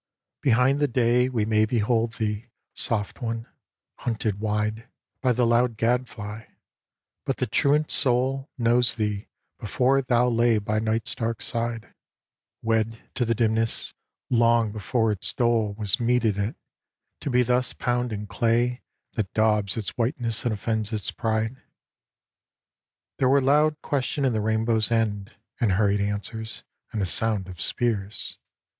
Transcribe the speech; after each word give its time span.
Behind 0.41 0.79
the 0.79 0.87
day 0.87 1.29
We 1.29 1.45
may 1.45 1.63
behold 1.63 2.13
thee, 2.13 2.47
soft 2.73 3.21
one, 3.21 3.45
hunted 3.99 4.39
wide 4.39 4.87
By 5.21 5.31
the 5.31 5.45
loud 5.45 5.77
gadfly; 5.77 6.45
but 7.23 7.37
the 7.37 7.45
truant 7.45 7.91
soul 7.91 8.49
Knows 8.57 8.95
thee 8.95 9.27
before 9.59 10.01
thou 10.01 10.27
lay 10.27 10.57
by 10.57 10.79
night's 10.79 11.13
dark 11.13 11.39
side, 11.39 11.93
138 12.61 12.61
A 12.63 12.75
DREAM 12.81 12.81
OF 12.81 12.89
ARTEMIS 12.89 13.01
Wed 13.11 13.15
to 13.15 13.25
the 13.25 13.35
dimness; 13.35 13.93
long 14.51 14.71
before 14.71 15.11
its 15.11 15.33
dole 15.33 15.73
Was 15.73 15.99
meted 15.99 16.39
it, 16.39 16.55
to 17.19 17.29
be 17.29 17.43
thus 17.43 17.73
pound 17.73 18.11
in 18.11 18.25
clay 18.25 18.81
That 19.13 19.31
daubs 19.35 19.77
its 19.77 19.89
whiteness 19.99 20.43
and 20.45 20.51
offends 20.51 20.91
its 20.91 21.11
pride. 21.11 21.57
There 23.19 23.29
were 23.29 23.39
loud 23.39 23.79
questions 23.83 24.25
in 24.25 24.33
the 24.33 24.41
rainbow's 24.41 24.89
end, 24.91 25.35
And 25.59 25.73
hurried 25.73 26.01
answers, 26.01 26.63
and 26.91 27.03
a 27.03 27.05
sound 27.05 27.47
of 27.47 27.61
spears. 27.61 28.39